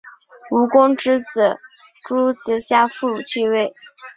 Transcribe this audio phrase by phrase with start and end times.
[0.49, 1.59] 武公之子
[2.09, 3.75] 邾子夏父继位。